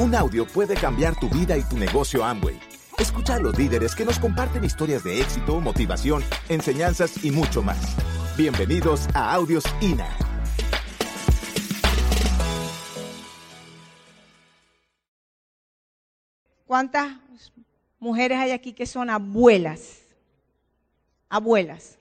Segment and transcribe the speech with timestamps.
[0.00, 2.58] Un audio puede cambiar tu vida y tu negocio Amway.
[2.98, 7.94] Escucha a los líderes que nos comparten historias de éxito, motivación, enseñanzas y mucho más.
[8.36, 10.08] Bienvenidos a Audios INA.
[16.66, 17.12] ¿Cuántas
[18.00, 20.00] mujeres hay aquí que son abuelas?
[21.28, 21.98] Abuelas.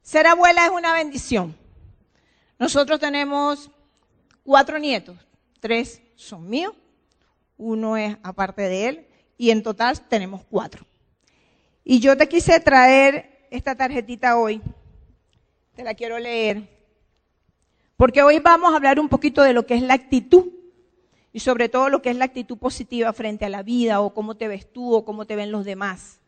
[0.00, 1.54] Ser abuela es una bendición.
[2.58, 3.70] Nosotros tenemos
[4.44, 5.18] cuatro nietos,
[5.60, 6.72] tres son míos,
[7.56, 9.06] uno es aparte de él,
[9.38, 10.86] y en total tenemos cuatro.
[11.84, 14.60] Y yo te quise traer esta tarjetita hoy,
[15.74, 16.68] te la quiero leer,
[17.96, 20.48] porque hoy vamos a hablar un poquito de lo que es la actitud
[21.32, 24.36] y sobre todo lo que es la actitud positiva frente a la vida o cómo
[24.36, 26.20] te ves tú o cómo te ven los demás.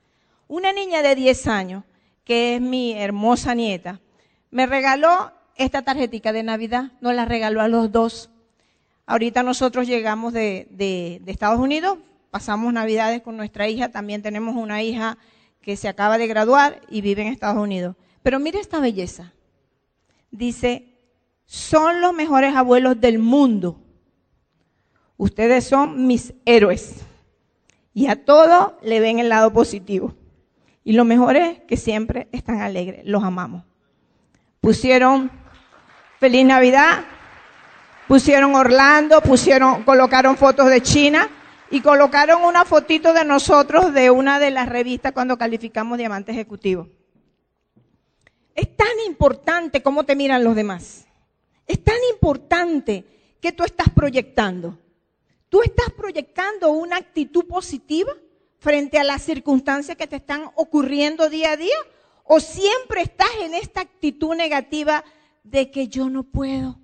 [0.49, 1.85] Una niña de 10 años,
[2.25, 4.01] que es mi hermosa nieta,
[4.51, 8.31] me regaló esta tarjetita de Navidad, nos la regaló a los dos
[9.09, 11.97] Ahorita nosotros llegamos de, Estados Unidos,
[12.31, 15.17] pasamos Navidades con nuestra hija, también tenemos una hija
[15.63, 17.97] que se acaba de graduar y vive en Estados Unidos.
[18.23, 19.33] Pero mire esta belleza.
[20.31, 20.93] Dice,
[21.47, 23.81] son los mejores abuelos del mundo.
[25.17, 26.97] Ustedes son mis héroes.
[27.95, 30.15] Y a todo le ven el lado positivo.
[30.85, 33.07] Y lo mejor es que siempre están alegres.
[33.07, 33.65] Los amamos.
[34.61, 35.31] Pusieron
[36.21, 37.07] feliz Navidad,
[38.09, 41.29] Pusieron Orlando, pusieron, colocaron fotos de China
[41.71, 46.89] y colocaron una fotito de nosotros de una de las revistas cuando calificamos diamante ejecutivo.
[48.55, 51.07] Es tan importante cómo te miran los demás.
[51.67, 53.05] Es tan importante
[53.43, 54.79] que tú estás proyectando.
[55.51, 58.13] Tú estás proyectando una actitud positiva
[58.59, 61.77] frente a las circunstancias que te están ocurriendo día a día
[62.25, 65.05] o siempre estás en esta actitud negativa
[65.45, 66.79] de que yo no puedo,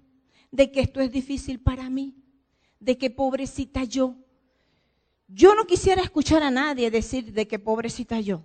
[0.54, 2.14] de que esto es difícil para mí,
[2.78, 4.14] de que pobrecita yo.
[5.26, 8.44] Yo no quisiera escuchar a nadie decir de que pobrecita yo,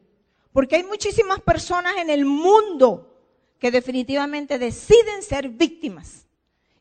[0.51, 3.15] porque hay muchísimas personas en el mundo
[3.59, 6.25] que definitivamente deciden ser víctimas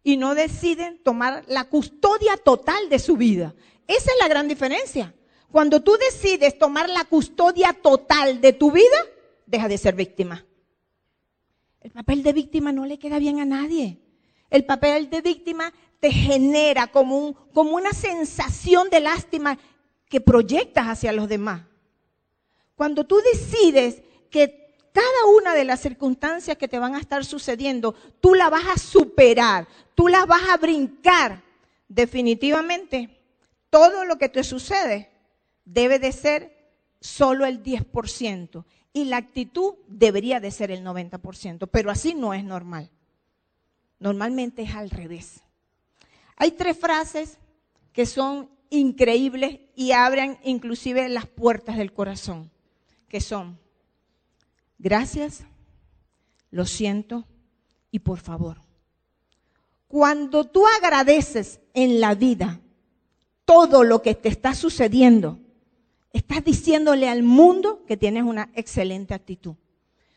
[0.02, 3.54] y no deciden tomar la custodia total de su vida.
[3.86, 5.14] Esa es la gran diferencia.
[5.52, 8.96] Cuando tú decides tomar la custodia total de tu vida,
[9.44, 10.46] deja de ser víctima.
[11.82, 13.98] El papel de víctima no le queda bien a nadie.
[14.50, 19.58] El papel de víctima te genera como, una sensación de lástima
[20.08, 21.62] que proyectas hacia los demás.
[22.74, 27.94] Cuando tú decides que cada una de las circunstancias que te van a estar sucediendo,
[28.20, 31.42] tú la vas a superar, tú la vas a brincar,
[31.88, 33.18] definitivamente
[33.70, 35.10] todo lo que te sucede
[35.64, 41.90] debe de ser solo el 10% y la actitud debería de ser el 90%, pero
[41.90, 42.90] así no es normal.
[43.98, 45.42] Normalmente es al revés.
[46.36, 47.38] Hay tres frases
[47.92, 52.50] que son increíbles y abren inclusive las puertas del corazón,
[53.08, 53.58] que son,
[54.78, 55.44] gracias,
[56.50, 57.26] lo siento
[57.90, 58.60] y por favor.
[59.88, 62.60] Cuando tú agradeces en la vida
[63.44, 65.38] todo lo que te está sucediendo,
[66.12, 69.54] estás diciéndole al mundo que tienes una excelente actitud.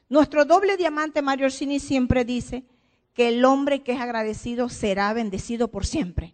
[0.10, 2.66] Nuestro doble diamante Mario Orsini siempre dice
[3.14, 6.34] que el hombre que es agradecido será bendecido por siempre.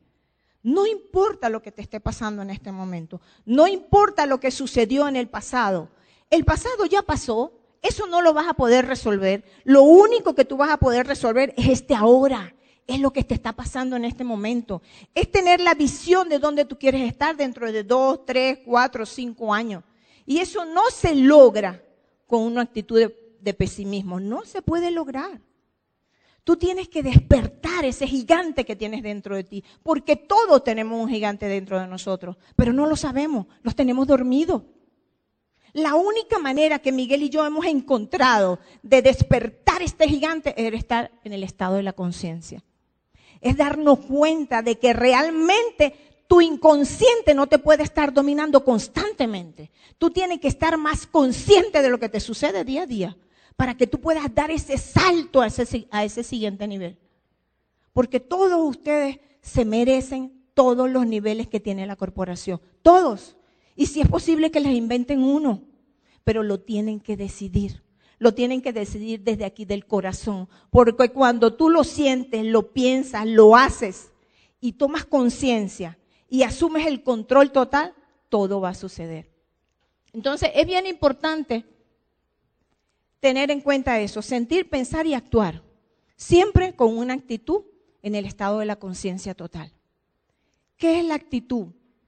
[0.64, 5.08] No importa lo que te esté pasando en este momento, no importa lo que sucedió
[5.08, 5.90] en el pasado.
[6.30, 9.46] El pasado ya pasó, eso no lo vas a poder resolver.
[9.64, 12.54] Lo único que tú vas a poder resolver es este ahora,
[12.86, 14.82] es lo que te está pasando en este momento.
[15.16, 19.54] Es tener la visión de dónde tú quieres estar dentro de dos, tres, cuatro, cinco
[19.54, 19.84] años.
[20.26, 21.82] Y eso no se logra
[22.26, 25.40] con una actitud de, de pesimismo, no se puede lograr.
[26.48, 31.10] Tú tienes que despertar ese gigante que tienes dentro de ti, porque todos tenemos un
[31.10, 34.62] gigante dentro de nosotros, pero no lo sabemos, los tenemos dormidos.
[35.74, 41.12] La única manera que Miguel y yo hemos encontrado de despertar este gigante es estar
[41.26, 42.64] en el estado de la conciencia.
[43.42, 45.96] Es darnos cuenta de que realmente
[46.30, 49.70] tu inconsciente no te puede estar dominando constantemente.
[49.98, 53.18] Tú tienes que estar más consciente de lo que te sucede día a día
[53.58, 56.98] para que tú puedas dar ese salto a ese, siguiente nivel.
[57.92, 62.62] Porque todos ustedes se merecen todos los niveles que tiene la corporación.
[62.84, 63.36] Todos.
[63.76, 65.64] Y si es posible que les inventen uno,
[66.24, 67.84] pero lo tienen que decidir.
[68.20, 70.48] Lo tienen que decidir desde aquí del corazón.
[70.70, 74.12] Porque cuando tú lo sientes, lo piensas, lo haces
[74.62, 75.98] y tomas conciencia
[76.30, 77.96] y asumes el control total,
[78.30, 79.32] todo va a suceder.
[80.14, 81.66] Entonces es bien importante
[83.20, 85.64] tener en cuenta eso, sentir, pensar y actuar,
[86.16, 87.64] siempre con una actitud
[88.02, 89.72] en el estado de la conciencia total.
[90.78, 91.68] ¿Qué es la actitud?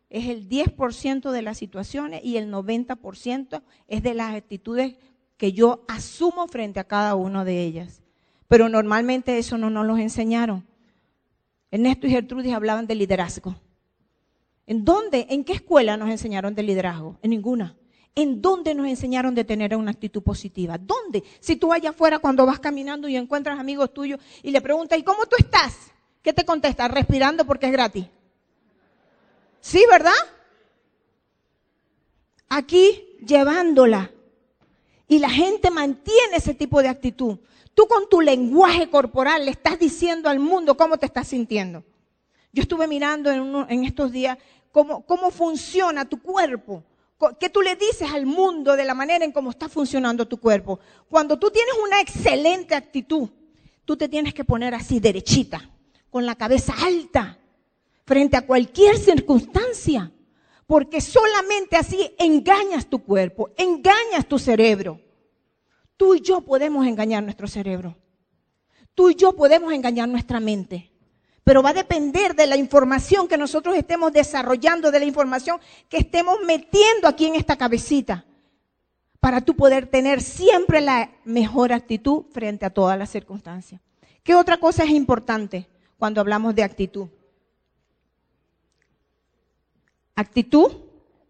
[0.09, 4.95] es el 10% de las situaciones y el 90% es de las actitudes
[5.37, 8.01] que yo asumo frente a cada una de ellas.
[8.47, 10.65] Pero normalmente eso no nos lo enseñaron.
[11.71, 13.55] Ernesto y Gertrudis hablaban de liderazgo.
[14.65, 17.17] ¿En dónde, en qué escuela nos enseñaron de liderazgo?
[17.21, 17.75] En ninguna.
[18.15, 20.77] ¿En dónde nos enseñaron de tener una actitud positiva?
[20.77, 21.23] ¿Dónde?
[21.39, 25.03] Si tú allá afuera cuando vas caminando y encuentras amigos tuyos y le preguntas, ¿y
[25.03, 25.75] cómo tú estás?
[26.21, 26.87] ¿Qué te contesta?
[26.87, 28.05] Respirando porque es gratis.
[29.61, 30.11] ¿Sí, verdad?
[32.49, 34.11] Aquí llevándola
[35.07, 37.37] y la gente mantiene ese tipo de actitud.
[37.73, 41.83] Tú con tu lenguaje corporal le estás diciendo al mundo cómo te estás sintiendo.
[42.51, 44.37] Yo estuve mirando en, estos días
[44.71, 46.83] cómo, cómo funciona tu cuerpo.
[47.39, 50.79] ¿Qué tú le dices al mundo de la manera en cómo está funcionando tu cuerpo?
[51.09, 53.29] Cuando tú tienes una excelente actitud,
[53.85, 55.69] tú te tienes que poner así derechita,
[56.09, 57.37] con la cabeza alta,
[58.05, 60.11] frente a cualquier circunstancia
[60.69, 65.01] porque solamente así engañas tu cuerpo, engañas tu cerebro.
[65.97, 67.97] Tú y yo podemos engañar nuestro cerebro.
[68.93, 70.88] Tú y yo podemos engañar nuestra mente.
[71.43, 75.97] Pero va a depender de la información que nosotros estemos desarrollando, de la información que
[75.97, 78.25] estemos metiendo aquí en esta cabecita,
[79.19, 83.81] para tú poder tener siempre la mejor actitud frente a todas las circunstancias.
[84.23, 87.07] ¿Qué otra cosa es importante cuando hablamos de actitud?
[90.15, 90.71] Actitud,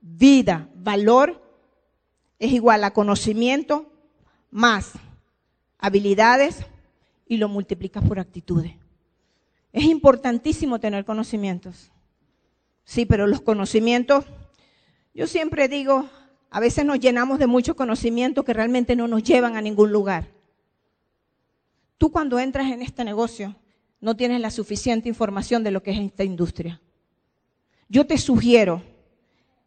[0.01, 1.41] vida, valor
[2.39, 3.91] es igual a conocimiento
[4.51, 4.93] más
[5.77, 6.65] habilidades
[7.27, 8.73] y lo multiplicas por actitudes.
[9.71, 11.91] Es importantísimo tener conocimientos.
[12.83, 14.25] Sí, pero los conocimientos,
[15.13, 16.09] yo siempre digo,
[16.49, 20.27] a veces nos llenamos de muchos conocimientos que realmente no nos llevan a ningún lugar.
[21.99, 23.55] Tú cuando entras en este negocio
[24.01, 26.81] no tienes la suficiente información de lo que es esta industria.
[27.89, 28.81] Yo te sugiero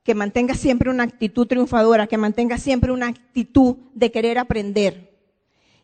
[0.02, 5.12] que mantengas siempre una actitud triunfadora, que mantengas siempre una actitud de querer aprender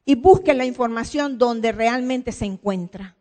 [0.04, 3.17] y busque la información donde realmente se encuentra.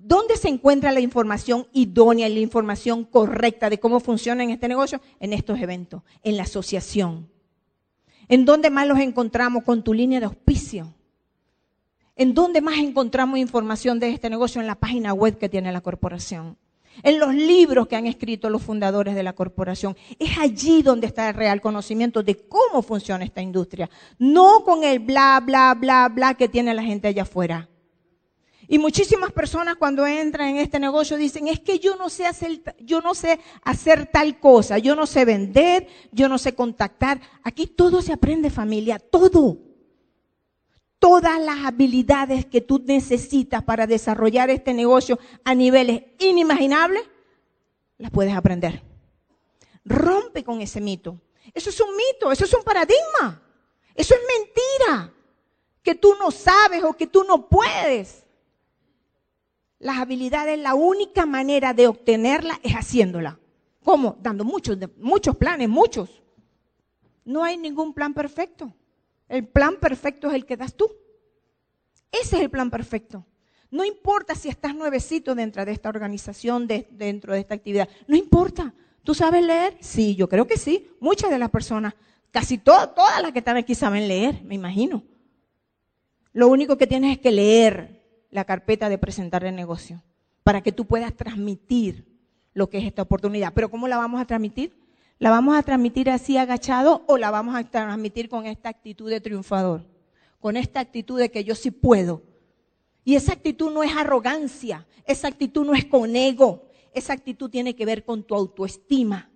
[0.00, 4.68] ¿Dónde se encuentra la información idónea y la información correcta de cómo funciona en este
[4.68, 5.00] negocio?
[5.18, 7.28] En estos eventos, en la asociación.
[8.28, 10.94] ¿En dónde más los encontramos con tu línea de auspicio?
[12.14, 14.60] ¿En dónde más encontramos información de este negocio?
[14.60, 16.56] En la página web que tiene la corporación
[17.02, 19.96] en los libros que han escrito los fundadores de la corporación.
[20.18, 24.98] Es allí donde está el real conocimiento de cómo funciona esta industria, no con el
[24.98, 27.68] bla, bla, bla, bla que tiene la gente allá afuera.
[28.68, 32.62] Y muchísimas personas cuando entran en este negocio dicen, es que yo no sé hacer,
[32.78, 37.20] yo no sé hacer tal cosa, yo no sé vender, yo no sé contactar.
[37.42, 39.68] Aquí todo se aprende familia, todo
[40.98, 47.04] todas las habilidades que tú necesitas para desarrollar este negocio a niveles inimaginables,
[47.98, 48.82] las puedes aprender.
[49.84, 51.20] Rompe con ese mito.
[51.54, 53.42] Eso es un mito, eso es un paradigma.
[53.94, 55.12] Eso es mentira.
[55.82, 58.24] Que tú no sabes o que tú no puedes.
[59.78, 63.36] Las habilidades, la única manera de obtenerlas es haciéndolas.
[63.84, 64.16] ¿Cómo?
[64.20, 66.22] Dando muchos, muchos planes, muchos.
[67.24, 68.74] No hay ningún plan perfecto.
[69.28, 70.90] El plan perfecto es el que das tú.
[72.10, 73.24] Ese es el plan perfecto.
[73.70, 77.88] No importa si estás nuevecito dentro de esta organización, dentro de esta actividad.
[78.06, 78.74] No importa.
[79.04, 79.76] ¿Tú sabes leer?
[79.80, 80.90] Sí, yo creo que sí.
[81.00, 81.94] Muchas de las personas,
[82.30, 85.04] casi todas las que están aquí saben leer, me imagino.
[86.32, 87.97] Lo único que tienes es que leer
[88.30, 90.02] la carpeta de presentar el negocio
[90.42, 92.06] para que tú puedas transmitir
[92.54, 93.52] lo que es esta oportunidad.
[93.54, 94.74] Pero ¿cómo la vamos a transmitir?
[95.18, 99.20] ¿La vamos a transmitir así agachado o la vamos a transmitir con esta actitud de
[99.20, 99.86] triunfador?
[100.40, 102.22] Con esta actitud de que yo sí puedo.
[103.04, 107.74] Y esa actitud no es arrogancia, esa actitud no es con ego, esa actitud tiene
[107.74, 109.30] que ver con tu autoestima.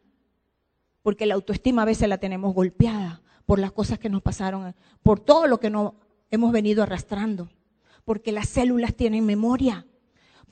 [1.03, 5.21] Porque la autoestima a veces la tenemos golpeada por las cosas que nos pasaron, por
[5.21, 5.95] todo lo que nos
[6.31, 7.49] hemos venido arrastrando.
[8.05, 9.87] Porque las células tienen memoria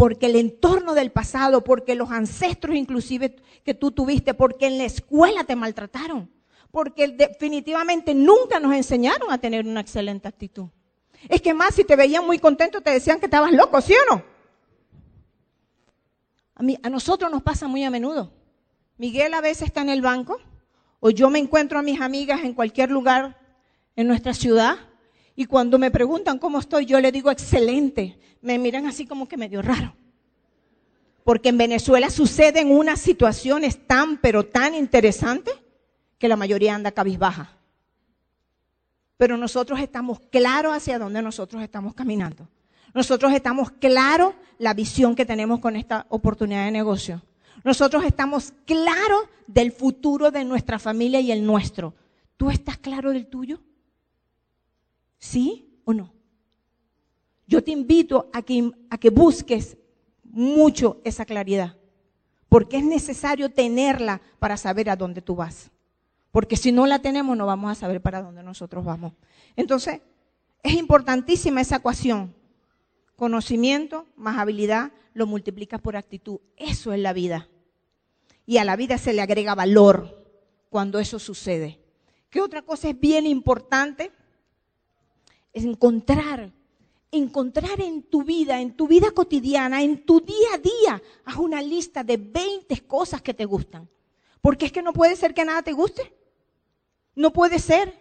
[0.01, 4.85] porque el entorno del pasado, porque los ancestros inclusive que tú tuviste, porque en la
[4.85, 6.31] escuela te maltrataron,
[6.71, 10.69] porque definitivamente nunca nos enseñaron a tener una excelente actitud.
[11.29, 14.15] Es que más si te veían muy contento te decían que estabas loco, ¿sí o
[14.15, 14.25] no?
[16.55, 18.33] A, mí, a nosotros nos pasa muy a menudo.
[18.97, 20.39] Miguel a veces está en el banco
[21.01, 23.39] o yo me encuentro a mis amigas en cualquier lugar
[23.97, 24.79] en nuestra ciudad
[25.41, 28.19] y cuando me preguntan cómo estoy, yo le digo excelente.
[28.43, 29.97] Me miran así como que medio raro.
[31.25, 35.55] Porque en Venezuela suceden unas situaciones tan, pero tan interesantes
[36.19, 37.57] que la mayoría anda cabizbaja.
[39.17, 42.47] Pero nosotros estamos claros hacia dónde nosotros estamos caminando.
[42.93, 47.23] Nosotros estamos claros la visión que tenemos con esta oportunidad de negocio.
[47.65, 51.95] Nosotros estamos claros del futuro de nuestra familia y el nuestro.
[52.37, 53.59] ¿Tú estás claro del tuyo?
[55.21, 56.13] ¿Sí o no?
[57.47, 59.77] Yo te invito a que, a que busques
[60.25, 61.77] mucho esa claridad,
[62.49, 65.71] porque es necesario tenerla para saber a dónde tú vas.
[66.33, 69.13] Porque si no la tenemos, no vamos a saber para dónde nosotros vamos.
[69.57, 70.01] Entonces,
[70.63, 72.35] es importantísima esa ecuación.
[73.17, 76.41] Conocimiento más habilidad lo multiplicas por actitud.
[76.57, 77.49] Eso es la vida.
[78.47, 80.25] Y a la vida se le agrega valor
[80.71, 81.81] cuando eso sucede.
[82.31, 84.13] ¿Qué otra cosa es bien importante?
[85.53, 86.53] Es encontrar,
[87.11, 91.61] encontrar en tu vida, en tu vida cotidiana, en tu día a día, haz una
[91.61, 93.89] lista de 20 cosas que te gustan.
[94.41, 96.15] Porque es que no puede ser que nada te guste.
[97.15, 97.99] No puede ser.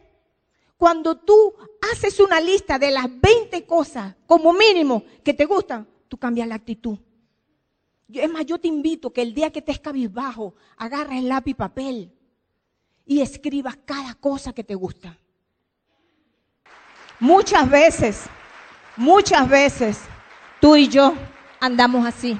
[0.77, 1.53] Cuando tú
[1.91, 6.55] haces una lista de las 20 cosas, como mínimo, que te gustan, tú cambias la
[6.55, 6.97] actitud.
[8.11, 12.11] Es más, yo te invito que el día que estés cabizbajo, agarres lápiz y papel
[13.05, 15.17] y escribas cada cosa que te gusta.
[17.19, 18.23] Muchas veces,
[18.95, 19.99] muchas veces,
[20.61, 21.13] tú y yo
[21.59, 22.37] andamos así.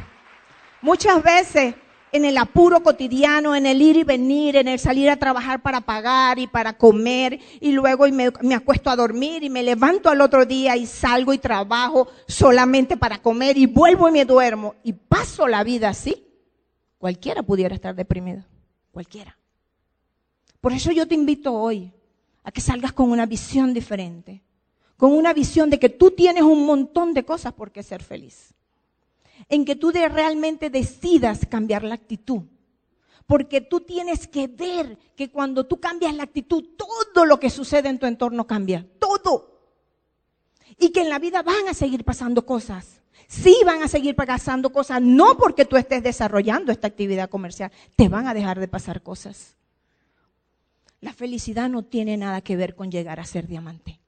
[0.82, 1.76] Muchas veces
[2.12, 5.82] en el apuro cotidiano, en el ir y venir, en el salir a trabajar para
[5.82, 10.22] pagar y para comer, y luego me, me, acuesto a dormir y me levanto al
[10.22, 14.94] otro día y salgo y trabajo solamente para comer y vuelvo y me duermo y
[14.94, 16.26] paso la vida así.
[16.98, 18.44] Cualquiera pudiera estar deprimido,
[18.92, 19.38] cualquiera.
[20.62, 21.94] Por eso yo te invito hoy
[22.44, 24.42] a que salgas con una visión diferente,
[25.00, 28.54] con una visión de que tú tienes un montón de cosas por qué ser feliz,
[29.48, 32.42] en que tú realmente decidas cambiar la actitud,
[33.26, 37.88] porque tú tienes que ver que cuando tú cambias la actitud, todo lo que sucede
[37.88, 39.62] en tu entorno cambia, todo.
[40.78, 43.02] Y que en la vida van a seguir pasando cosas.
[43.30, 48.10] Sí van a seguir pasando cosas, no porque tú estés desarrollando esta actividad comercial, te
[48.10, 49.56] van a dejar de pasar cosas.
[51.00, 54.02] La felicidad no tiene nada que ver con llegar a ser diamante.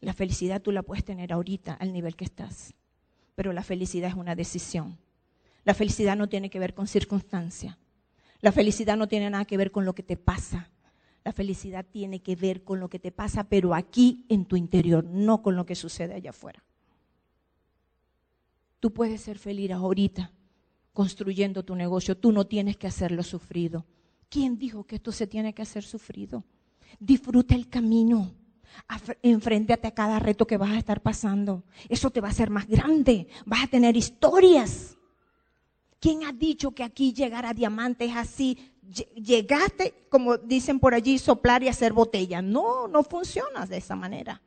[0.00, 2.74] La felicidad tú la puedes tener ahorita al nivel que estás,
[3.34, 4.98] pero la felicidad es una decisión.
[5.64, 7.78] La felicidad no tiene que ver con circunstancia.
[8.40, 10.70] La felicidad no tiene nada que ver con lo que te pasa.
[11.24, 15.02] La felicidad tiene que ver con lo que te pasa, pero aquí en tu interior,
[15.04, 16.62] no con lo que sucede allá afuera.
[18.78, 20.30] Tú puedes ser feliz ahorita
[20.92, 22.16] construyendo tu negocio.
[22.16, 23.84] Tú no tienes que hacerlo sufrido.
[24.28, 26.44] ¿Quién dijo que esto se tiene que hacer sufrido?
[27.00, 28.32] Disfruta el camino.
[29.22, 31.64] Enfréntate a cada reto que vas a estar pasando.
[31.88, 33.28] Eso te va a hacer más grande.
[33.44, 34.96] Vas a tener historias.
[36.00, 38.72] ¿Quién ha dicho que aquí llegar a diamante es así?
[39.14, 42.42] Llegaste, como dicen por allí, soplar y hacer botella.
[42.42, 44.40] No, no funciona de esa manera.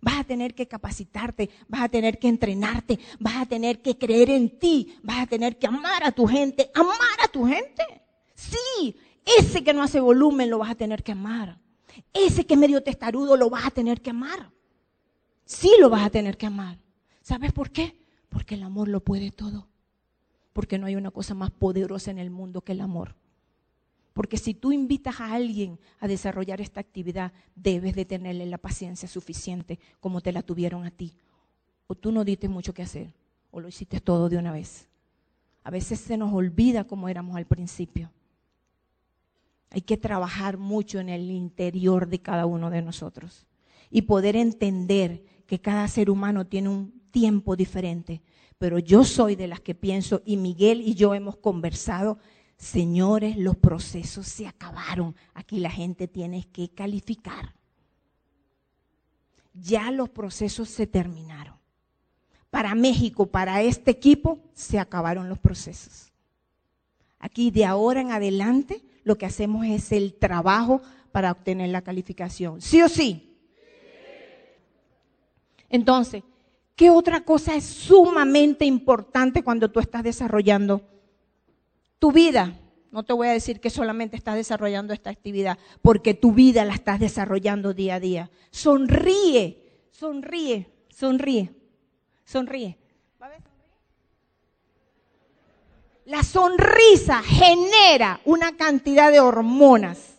[0.00, 4.30] Vas a tener que capacitarte, vas a tener que entrenarte, vas a tener que creer
[4.30, 7.84] en ti, vas a tener que amar a tu gente, amar a tu gente.
[8.34, 8.96] Sí,
[9.38, 11.58] ese que no hace volumen lo vas a tener que amar.
[12.12, 14.50] Ese que es medio testarudo lo vas a tener que amar.
[15.44, 16.78] Sí lo vas a tener que amar.
[17.22, 17.98] ¿Sabes por qué?
[18.28, 19.68] Porque el amor lo puede todo.
[20.52, 23.14] Porque no hay una cosa más poderosa en el mundo que el amor.
[24.12, 29.08] Porque si tú invitas a alguien a desarrollar esta actividad, debes de tenerle la paciencia
[29.08, 31.14] suficiente como te la tuvieron a ti.
[31.86, 33.14] O tú no diste mucho que hacer,
[33.50, 34.88] o lo hiciste todo de una vez.
[35.62, 38.10] A veces se nos olvida cómo éramos al principio.
[39.70, 43.46] Hay que trabajar mucho en el interior de cada uno de nosotros
[43.90, 48.22] y poder entender que cada ser humano tiene un tiempo diferente.
[48.58, 52.18] Pero yo soy de las que pienso, y Miguel y yo hemos conversado,
[52.56, 55.14] señores, los procesos se acabaron.
[55.34, 57.54] Aquí la gente tiene que calificar.
[59.54, 61.56] Ya los procesos se terminaron.
[62.50, 66.12] Para México, para este equipo, se acabaron los procesos.
[67.18, 70.80] Aquí de ahora en adelante lo que hacemos es el trabajo
[71.12, 72.60] para obtener la calificación.
[72.60, 73.36] ¿Sí o sí?
[75.68, 76.22] Entonces,
[76.74, 80.82] ¿qué otra cosa es sumamente importante cuando tú estás desarrollando
[81.98, 82.58] tu vida?
[82.90, 86.74] No te voy a decir que solamente estás desarrollando esta actividad, porque tu vida la
[86.74, 88.30] estás desarrollando día a día.
[88.50, 91.52] Sonríe, sonríe, sonríe,
[92.24, 92.78] sonríe.
[96.08, 100.16] La sonrisa genera una cantidad de hormonas,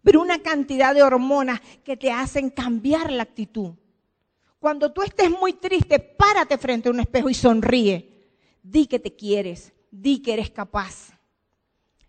[0.00, 3.72] pero una cantidad de hormonas que te hacen cambiar la actitud.
[4.60, 8.28] Cuando tú estés muy triste, párate frente a un espejo y sonríe.
[8.62, 11.12] Di que te quieres, di que eres capaz.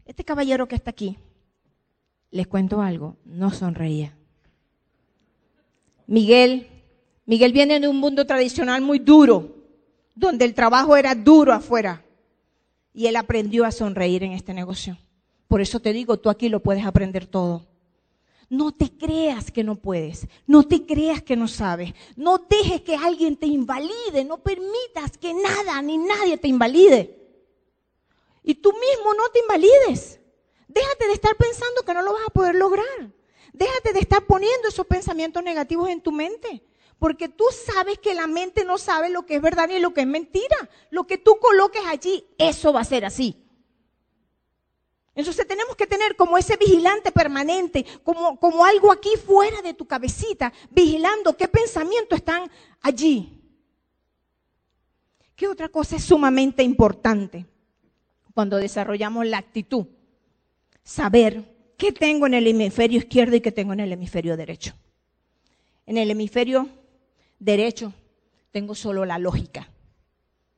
[0.06, 1.18] Este caballero que está aquí,
[2.30, 4.16] les cuento algo, no sonreía.
[6.06, 6.68] Miguel,
[7.26, 9.56] Miguel viene de un mundo tradicional muy duro,
[10.14, 12.04] donde el trabajo era duro afuera
[12.94, 14.98] Y él aprendió a sonreír en este negocio.
[15.48, 17.66] Por eso te digo, tú aquí lo puedes aprender todo.
[18.50, 22.96] No te creas que no puedes, no te creas que no sabes, no dejes que
[22.96, 27.20] alguien te invalide, no permitas que nada ni nadie te invalide.
[28.44, 30.20] Y tú mismo no te invalides.
[30.68, 33.12] Déjate de estar pensando que no lo vas a poder lograr.
[33.54, 36.64] Déjate de estar poniendo esos pensamientos negativos en tu mente.
[37.04, 40.00] Porque tú sabes que la mente no sabe lo que es verdad ni lo que
[40.00, 40.56] es mentira.
[40.90, 43.44] Lo que tú coloques allí, eso va a ser así.
[45.14, 49.86] Entonces tenemos que tener como ese vigilante permanente, como, como algo aquí fuera de tu
[49.86, 53.38] cabecita, vigilando qué pensamientos están allí.
[55.36, 57.46] ¿Qué otra cosa es sumamente importante
[58.34, 59.88] cuando desarrollamos la actitud?
[60.86, 61.44] Saber
[61.76, 64.74] qué tengo en el hemisferio izquierdo y qué tengo en el hemisferio derecho.
[65.86, 66.70] En el hemisferio
[67.44, 67.94] derecho
[68.52, 69.70] tengo solo la lógica.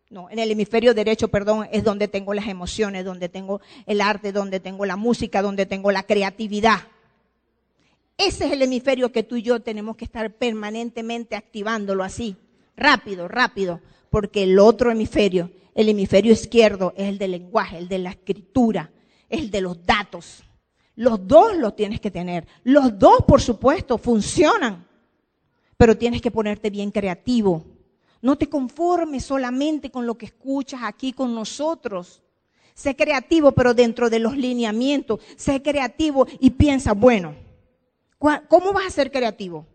[0.09, 4.31] No, en el hemisferio derecho, perdón, es donde tengo las emociones, donde tengo el arte,
[4.31, 6.79] donde tengo la música, donde tengo la creatividad.
[8.17, 12.37] Ese es el hemisferio que tú y yo tenemos que estar permanentemente activándolo así,
[12.77, 17.97] rápido, rápido, porque el otro hemisferio, el hemisferio izquierdo, es el del lenguaje, el de
[17.97, 18.91] la escritura,
[19.27, 20.43] es el de los datos.
[20.95, 22.47] Los dos los tienes que tener.
[22.63, 24.87] Los dos, por supuesto, funcionan,
[25.77, 27.63] pero tienes que ponerte bien creativo
[28.25, 32.23] no te conformes solamente con lo que escuchas aquí con nosotros.
[32.73, 35.19] Sé creativo, pero dentro de los lineamientos.
[35.37, 37.35] Sé creativo y piensa, bueno,
[38.17, 39.67] ¿cómo vas a ser creativo?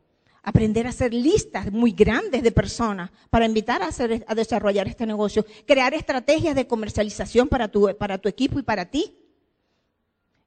[0.42, 3.90] Aprender a hacer listas muy grandes de personas para invitar a,
[4.26, 5.46] a desarrollar este negocio.
[5.64, 9.14] Crear estrategias de comercialización para tu, para tu equipo y para ti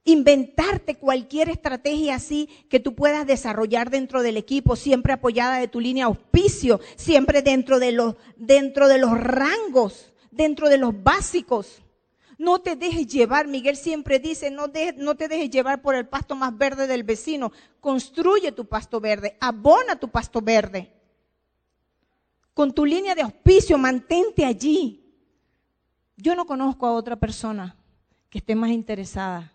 [0.05, 5.79] inventarte cualquier estrategia así que tú puedas desarrollar dentro del equipo, siempre apoyada de tu
[5.79, 11.81] línea auspicio, siempre dentro de los, dentro de los rangos, dentro de los básicos.
[12.37, 14.65] No te dejes llevar, Miguel siempre dice, no,
[14.97, 17.53] no te dejes llevar por el pasto más verde del vecino.
[17.79, 20.91] Construye tu pasto verde, abona tu pasto verde.
[22.53, 24.99] Con tu línea de auspicio, mantente allí.
[26.17, 27.77] Yo no conozco a otra persona
[28.29, 29.52] que esté más interesada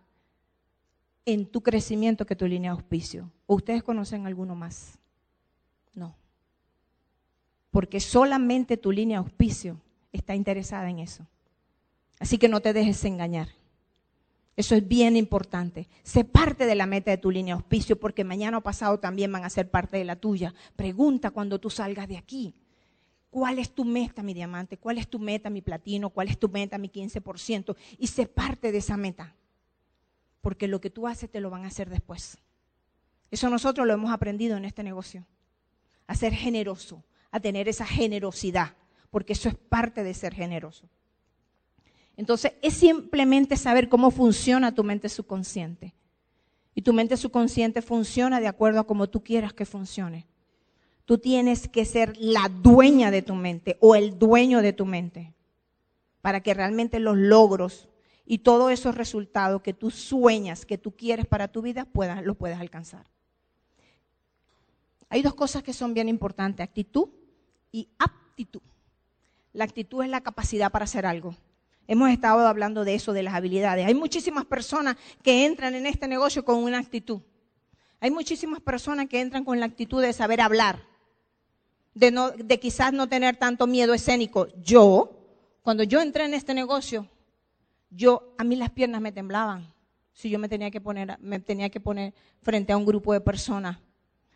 [1.29, 3.31] en tu crecimiento que tu línea de auspicio.
[3.47, 4.99] ¿O ustedes conocen alguno más?
[5.93, 6.17] No.
[7.71, 9.79] Porque solamente tu línea de auspicio
[10.11, 11.27] está interesada en eso.
[12.19, 13.49] Así que no te dejes engañar.
[14.57, 15.87] Eso es bien importante.
[16.03, 19.31] Sé parte de la meta de tu línea de auspicio porque mañana o pasado también
[19.31, 20.55] van a ser parte de la tuya.
[20.77, 22.55] Pregunta cuando tú salgas de aquí.
[23.29, 24.79] ¿Cuál es tu meta, mi diamante?
[24.79, 26.09] ¿Cuál es tu meta, mi platino?
[26.09, 27.77] ¿Cuál es tu meta, mi 15%?
[27.99, 29.35] Y sé parte de esa meta
[30.41, 32.39] porque lo que tú haces te lo van a hacer después.
[33.31, 35.27] Eso nosotros lo hemos aprendido en este negocio,
[36.07, 38.75] a ser generoso, a tener esa generosidad,
[39.11, 40.89] porque eso es parte de ser generoso.
[42.17, 45.95] Entonces, es simplemente saber cómo funciona tu mente subconsciente.
[46.75, 50.27] Y tu mente subconsciente funciona de acuerdo a como tú quieras que funcione.
[51.05, 55.33] Tú tienes que ser la dueña de tu mente o el dueño de tu mente
[56.21, 57.89] para que realmente los logros
[58.31, 62.37] y todos esos resultados que tú sueñas, que tú quieres para tu vida, puedas, los
[62.37, 63.07] puedas alcanzar.
[65.09, 67.09] Hay dos cosas que son bien importantes, actitud
[67.73, 68.61] y aptitud.
[69.55, 71.35] La actitud es la capacidad para hacer algo.
[71.87, 73.87] Hemos estado hablando de eso, de las habilidades.
[73.87, 77.23] Hay muchísimas personas que entran en este negocio con una actitud.
[77.99, 80.83] Hay muchísimas personas que entran con la actitud de saber hablar,
[81.95, 84.49] de, no, de quizás no tener tanto miedo escénico.
[84.63, 85.13] Yo,
[85.63, 87.09] cuando yo entré en este negocio,
[87.91, 89.73] yo, a mí las piernas me temblaban
[90.19, 93.21] si yo me tenía que poner, me tenía que poner frente a un grupo de
[93.21, 93.79] personas.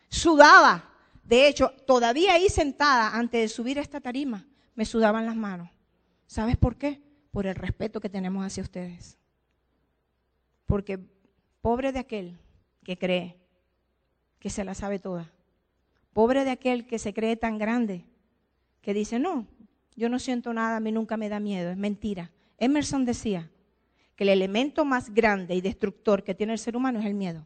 [0.09, 0.88] Sudaba.
[1.25, 5.69] De hecho, todavía ahí sentada, antes de subir a esta tarima, me sudaban las manos.
[6.29, 7.03] ¿Sabes por qué?
[7.33, 9.19] Por el respeto que tenemos hacia ustedes.
[10.67, 11.01] Porque
[11.62, 12.38] pobre de aquel
[12.85, 13.41] que cree
[14.38, 15.33] que se la sabe toda.
[16.12, 18.05] Pobre de aquel que se cree tan grande
[18.83, 19.49] que dice, no,
[19.97, 22.31] yo no siento nada, a mí nunca me da miedo, es mentira.
[22.62, 23.51] Emerson decía
[24.14, 27.44] que el elemento más grande y destructor que tiene el ser humano es el miedo.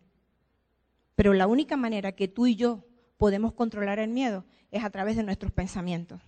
[1.15, 2.85] Pero la única manera que tú y yo
[3.17, 6.21] podemos controlar el miedo es a través de nuestros pensamientos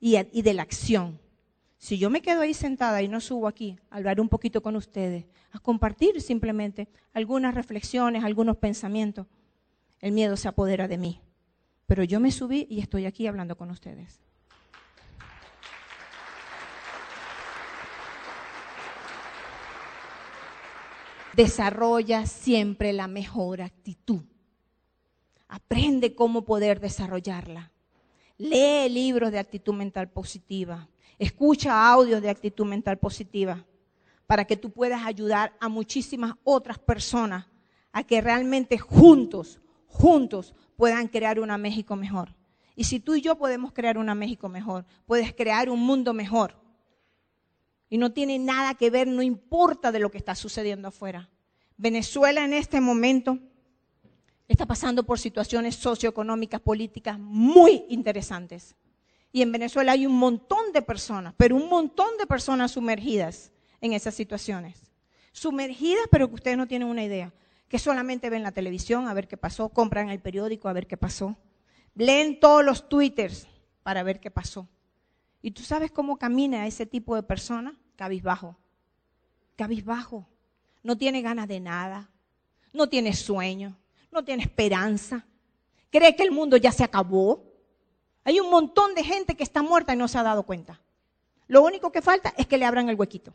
[0.00, 1.20] y, de la acción.
[1.76, 4.74] Si yo me quedo ahí sentada y no subo aquí a hablar un poquito con
[4.74, 9.28] ustedes, a compartir simplemente algunas reflexiones, algunos pensamientos,
[10.00, 11.20] el miedo se apodera de mí.
[11.86, 14.27] Pero yo me subí y estoy aquí hablando con ustedes.
[21.38, 24.22] Desarrolla siempre la mejor actitud.
[25.46, 27.70] Aprende cómo poder desarrollarla.
[28.38, 30.88] Lee libros de actitud mental positiva.
[31.16, 33.64] Escucha audios de actitud mental positiva.
[34.26, 37.46] para que tú puedas ayudar a muchísimas otras personas
[37.92, 42.34] a que realmente juntos, juntos puedan crear una México mejor.
[42.76, 46.60] Y si tú y yo podemos crear una México mejor, puedes crear un mundo mejor.
[47.90, 51.30] Y no tiene nada que ver, no importa de lo que está sucediendo afuera.
[51.76, 53.38] Venezuela en este momento
[54.48, 58.74] está pasando por situaciones socioeconómicas, políticas muy interesantes.
[59.30, 63.92] Y en Venezuela hay un montón de personas, pero un montón de personas sumergidas en
[63.92, 64.90] esas situaciones.
[65.32, 67.32] Sumergidas, pero que ustedes no tienen una idea.
[67.68, 70.96] Que solamente ven la televisión a ver qué pasó, compran el periódico a ver qué
[70.96, 71.36] pasó,
[71.94, 73.46] leen todos los twitters
[73.82, 74.68] para ver qué pasó.
[75.42, 77.76] ¿Y tú sabes cómo camina ese tipo de persona?
[77.96, 78.56] Cabizbajo.
[79.56, 80.26] Cabizbajo.
[80.82, 82.10] No tiene ganas de nada.
[82.72, 83.76] No tiene sueño.
[84.10, 85.24] No tiene esperanza.
[85.90, 87.44] Cree que el mundo ya se acabó.
[88.24, 90.80] Hay un montón de gente que está muerta y no se ha dado cuenta.
[91.46, 93.32] Lo único que falta es que le abran el huequito.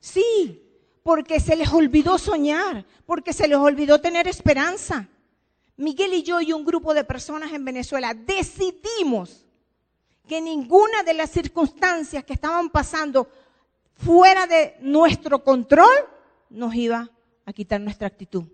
[0.00, 0.62] Sí,
[1.02, 5.08] porque se les olvidó soñar, porque se les olvidó tener esperanza.
[5.76, 9.43] Miguel y yo y un grupo de personas en Venezuela decidimos
[10.26, 13.28] que ninguna de las circunstancias que estaban pasando
[13.94, 15.94] fuera de nuestro control
[16.50, 17.10] nos iba
[17.44, 18.44] a quitar nuestra actitud.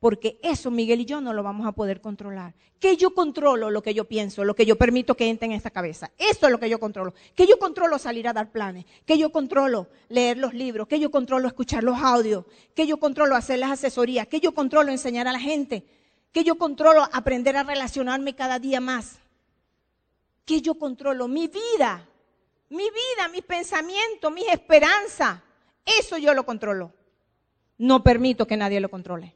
[0.00, 2.54] Porque eso Miguel y yo no lo vamos a poder controlar.
[2.78, 5.70] Que yo controlo lo que yo pienso, lo que yo permito que entre en esta
[5.70, 6.12] cabeza.
[6.18, 7.14] Eso es lo que yo controlo.
[7.34, 8.84] Que yo controlo salir a dar planes.
[9.04, 10.86] Que yo controlo leer los libros.
[10.86, 12.44] Que yo controlo escuchar los audios.
[12.76, 14.28] Que yo controlo hacer las asesorías.
[14.28, 15.84] Que yo controlo enseñar a la gente.
[16.30, 19.18] Que yo controlo aprender a relacionarme cada día más.
[20.48, 22.08] Que yo controlo mi vida.
[22.70, 25.42] Mi vida, mis pensamientos, mis esperanzas.
[25.84, 26.94] Eso yo lo controlo.
[27.76, 29.34] No permito que nadie lo controle.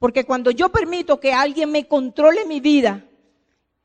[0.00, 3.06] Porque cuando yo permito que alguien me controle mi vida,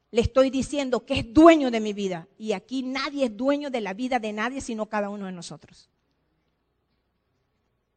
[0.09, 2.27] le estoy diciendo que es dueño de mi vida.
[2.39, 5.91] Y aquí nadie es dueño de la vida de nadie, sino cada uno de nosotros.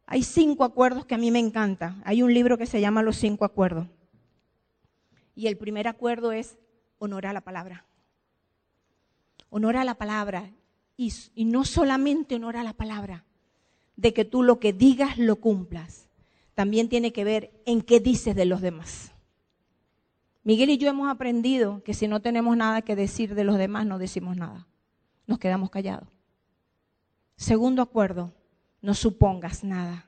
[0.05, 2.03] Hay cinco acuerdos que a mí me encantan.
[2.05, 3.87] Hay un libro que se llama Los cinco acuerdos.
[5.35, 6.59] Y el primer acuerdo es
[6.99, 7.88] honorar la palabra.
[9.50, 10.52] Honora la palabra.
[10.96, 11.12] Y,
[11.44, 13.24] no solamente honora la palabra,
[13.94, 16.08] de que tú lo que digas lo cumplas
[16.54, 19.12] también tiene que ver en qué dices de los demás.
[20.42, 23.87] Miguel y yo hemos aprendido que si no tenemos nada que decir de los demás,
[23.87, 24.66] no decimos nada.
[25.28, 26.08] Nos quedamos callados.
[27.37, 28.32] Segundo acuerdo,
[28.82, 30.06] no supongas nada.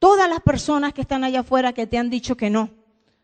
[0.00, 2.70] Todas las personas que están allá afuera que te han dicho que no,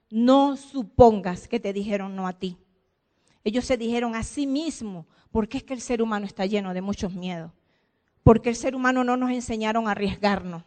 [0.09, 2.59] no supongas que te dijeron no a ti.
[3.45, 6.83] Ellos se dijeron a sí mismos, porque es que el ser humano está lleno de
[6.83, 7.51] muchos miedos,
[8.23, 10.63] porque el ser humano no nos enseñaron a arriesgarnos.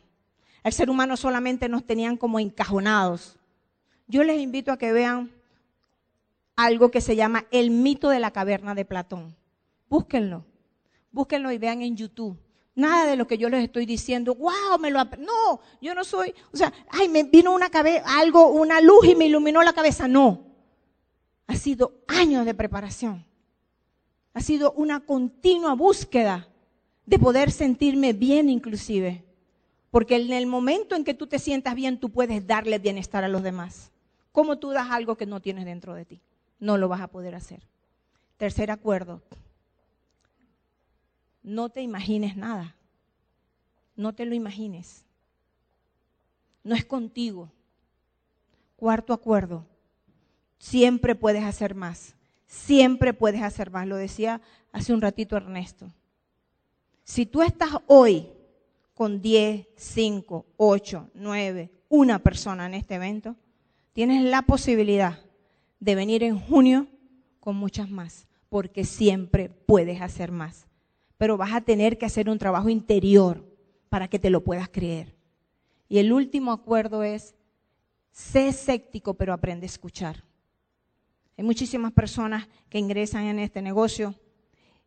[0.63, 3.37] El ser humano solamente nos tenían como encajonados.
[4.07, 5.31] Yo les invito a que vean
[6.55, 9.35] algo que se llama el mito de la caverna de Platón.
[9.89, 10.43] Búsquenlo,
[11.11, 12.37] búsquenlo y vean en YouTube.
[12.73, 16.33] Nada de lo que yo les estoy diciendo, wow, me lo no, yo no soy,
[16.51, 20.09] o sea, ay, me vino una cabeza, algo, una luz y me iluminó la cabeza,
[20.09, 20.54] no.
[21.47, 23.25] Ha sido años de preparación.
[24.33, 26.47] Ha sido una continua búsqueda
[27.05, 29.23] de poder sentirme bien inclusive.
[29.91, 33.29] Porque en el momento en que tú te sientas bien, tú puedes darle bienestar a
[33.29, 33.91] los demás.
[34.31, 36.21] ¿Cómo tú das algo que no tienes dentro de ti?
[36.59, 37.61] No lo vas a poder hacer.
[38.37, 39.21] Tercer acuerdo.
[41.41, 42.75] No te imagines nada.
[43.95, 45.05] No te lo imagines.
[46.63, 47.49] No es contigo.
[48.75, 49.65] Cuarto acuerdo.
[50.57, 52.15] Siempre puedes hacer más.
[52.47, 53.87] Siempre puedes hacer más.
[53.87, 54.41] Lo decía
[54.71, 55.91] hace un ratito Ernesto.
[57.03, 58.27] Si tú estás hoy
[58.93, 63.35] con 10, 5, 8, 9, una persona en este evento,
[63.93, 65.19] tienes la posibilidad
[65.79, 66.87] de venir en junio
[67.39, 70.65] con muchas más, porque siempre puedes hacer más.
[71.17, 73.45] Pero vas a tener que hacer un trabajo interior
[73.89, 75.15] para que te lo puedas creer.
[75.87, 77.35] Y el último acuerdo es,
[78.11, 80.23] sé escéptico, pero aprende a escuchar.
[81.37, 84.15] Hay muchísimas personas que ingresan en este negocio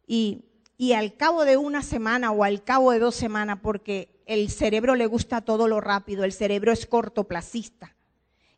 [0.06, 0.44] y
[0.80, 4.94] y al cabo de una semana o al cabo de dos semanas, porque el cerebro
[4.94, 7.96] le gusta todo lo rápido, el cerebro es cortoplacista.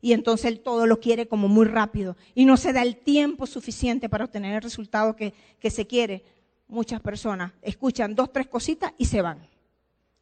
[0.02, 3.46] Y entonces él todo lo quiere como muy rápido y no se da el tiempo
[3.46, 6.24] suficiente para obtener el resultado que, que se quiere.
[6.68, 9.38] Muchas personas escuchan dos, tres cositas y se van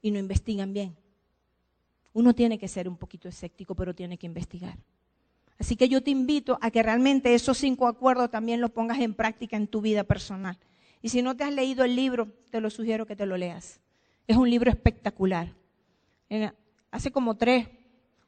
[0.00, 0.96] y no investigan bien.
[2.12, 4.78] Uno tiene que ser un poquito escéptico, pero tiene que investigar.
[5.58, 9.14] Así que yo te invito a que realmente esos cinco acuerdos también los pongas en
[9.14, 10.56] práctica en tu vida personal.
[11.02, 13.80] Y si no te has leído el libro, te lo sugiero que te lo leas.
[14.26, 15.54] Es un libro espectacular.
[16.90, 17.68] hace como tres,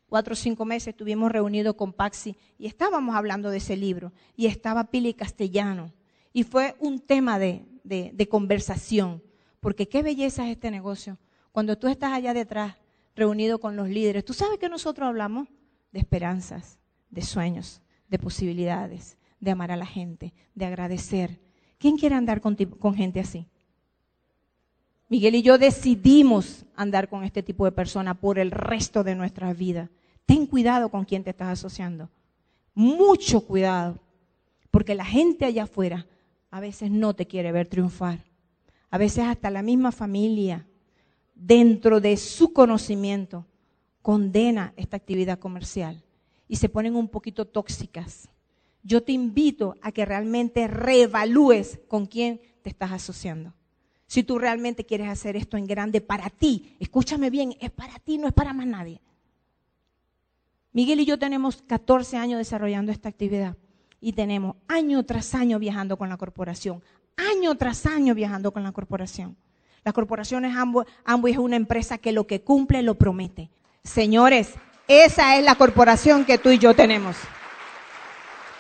[0.09, 4.13] cuatro o cinco meses estuvimos reunidos con Paxi y estábamos hablando de ese libro.
[4.37, 5.93] Y estaba Pili Castellano.
[6.33, 9.23] Y fue un tema de, de conversación.
[9.61, 11.19] Porque qué belleza es este negocio
[11.53, 12.77] Cuando tú estás allá detrás,
[13.15, 15.49] reunido con los líderes, tú sabes que nosotros hablamos
[15.93, 16.79] de esperanzas,
[17.11, 21.41] de sueños, de posibilidades, de amar a la gente, de agradecer.
[21.79, 23.47] ¿Quién quiere andar con, con gente así?
[25.09, 29.53] Miguel y yo decidimos andar con este tipo de personas por el resto de nuestra
[29.53, 29.91] vida.
[30.25, 32.09] Ten cuidado con quién te estás asociando.
[32.75, 33.99] Mucho cuidado.
[34.71, 36.07] Porque la gente allá afuera
[36.51, 38.21] a veces no te quiere ver triunfar.
[38.91, 40.67] A veces hasta la misma familia,
[41.35, 43.47] dentro de su conocimiento,
[44.03, 46.05] condena esta actividad comercial
[46.51, 48.29] y se ponen un poquito tóxicas.
[48.83, 53.55] Yo te invito a que realmente reevalúes con quién te estás asociando.
[54.09, 58.19] Si tú realmente quieres hacer esto en grande para ti, escúchame bien, es para ti,
[58.19, 59.01] no es para más nadie.
[60.73, 63.57] Miguel y yo tenemos 14 años desarrollando esta actividad
[64.01, 66.83] y tenemos año tras año viajando con la corporación,
[67.17, 69.37] año tras año viajando con la corporación.
[69.85, 73.51] La corporación es Amway es una empresa que lo que cumple lo promete.
[73.85, 74.55] Señores,
[74.91, 77.17] esa es la corporación que tú y yo tenemos.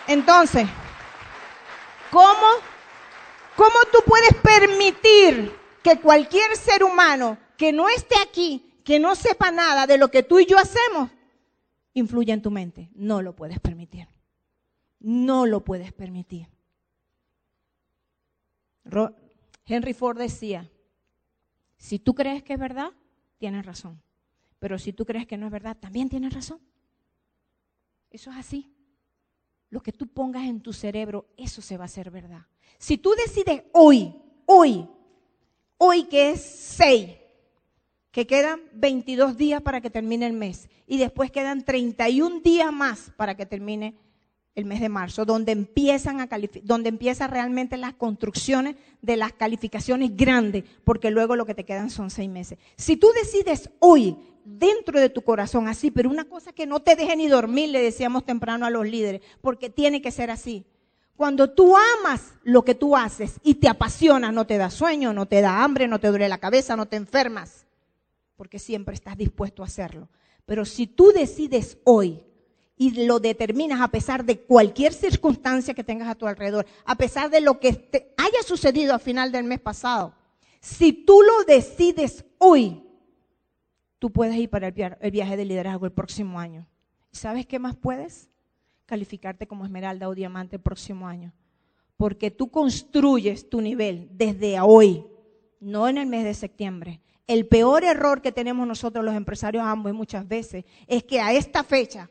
[0.06, 0.66] Entonces,
[2.10, 2.46] ¿cómo
[3.60, 9.50] ¿Cómo tú puedes permitir que cualquier ser humano que no esté aquí, que no sepa
[9.50, 11.10] nada de lo que tú y yo hacemos,
[11.92, 12.88] influya en tu mente?
[12.94, 14.08] No lo puedes permitir.
[14.98, 16.48] No lo puedes permitir.
[19.66, 20.70] Henry Ford decía,
[21.76, 22.92] si tú crees que es verdad,
[23.36, 24.00] tienes razón.
[24.60, 26.60] Pero si tú crees que no es verdad, también tienes razón.
[28.10, 28.72] Eso es así.
[29.70, 32.46] Lo que tú pongas en tu cerebro, eso se va a hacer verdad.
[32.78, 34.14] Si tú decides hoy,
[34.46, 34.86] hoy,
[35.78, 37.10] hoy que es 6,
[38.10, 43.12] que quedan 22 días para que termine el mes y después quedan 31 días más
[43.16, 43.96] para que termine
[44.54, 46.28] el mes de marzo, donde empiezan a
[46.62, 52.10] donde realmente las construcciones de las calificaciones grandes, porque luego lo que te quedan son
[52.10, 52.58] seis meses.
[52.76, 56.96] Si tú decides hoy, dentro de tu corazón, así, pero una cosa que no te
[56.96, 60.64] deje ni dormir, le decíamos temprano a los líderes, porque tiene que ser así.
[61.16, 65.26] Cuando tú amas lo que tú haces y te apasiona, no te da sueño, no
[65.26, 67.66] te da hambre, no te duele la cabeza, no te enfermas,
[68.36, 70.08] porque siempre estás dispuesto a hacerlo.
[70.46, 72.24] Pero si tú decides hoy
[72.80, 77.28] y lo determinas a pesar de cualquier circunstancia que tengas a tu alrededor, a pesar
[77.28, 80.14] de lo que te haya sucedido al final del mes pasado,
[80.60, 82.82] si tú lo decides hoy,
[83.98, 86.66] tú puedes ir para el viaje de liderazgo el próximo año.
[87.12, 88.30] ¿Sabes qué más puedes?
[88.90, 91.32] calificarte como esmeralda o diamante el próximo año.
[91.96, 95.06] Porque tú construyes tu nivel desde hoy,
[95.60, 97.00] no en el mes de septiembre.
[97.28, 101.62] El peor error que tenemos nosotros los empresarios ambos muchas veces es que a esta
[101.62, 102.10] fecha,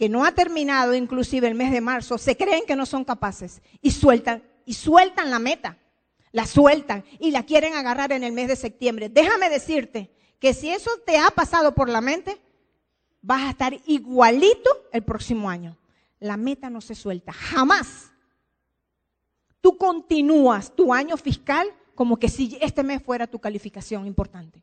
[0.00, 3.62] que no ha terminado inclusive el mes de marzo, se creen que no son capaces
[3.80, 5.78] y sueltan, y sueltan la meta.
[6.32, 9.08] La sueltan y la quieren agarrar en el mes de septiembre.
[9.08, 10.10] Déjame decirte
[10.40, 12.40] que si eso te ha pasado por la mente,
[13.20, 15.76] vas a estar igualito el próximo año
[16.20, 18.12] la meta no se suelta, jamás.
[19.60, 24.62] Tú continúas tu año fiscal como que si este mes fuera tu calificación importante.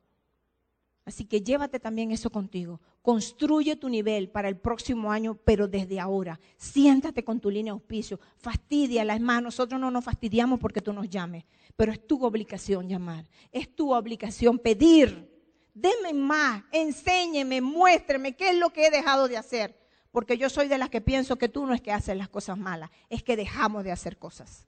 [1.08, 2.82] Así que llévate también eso contigo.
[3.02, 6.38] Construye tu nivel para el próximo año, pero desde ahora.
[6.58, 8.20] Siéntate con tu línea de auspicio.
[8.36, 11.46] Fastidia, es más, nosotros no nos fastidiamos porque tú nos llames,
[11.78, 13.26] pero es tu obligación llamar.
[13.54, 15.34] Es tu obligación pedir.
[15.74, 19.80] Deme más, enséñeme, muéstreme qué es lo que he dejado de hacer
[20.12, 22.58] porque yo soy de las que pienso que tú no es que haces las cosas
[22.58, 24.68] malas, es que dejamos de hacer cosas.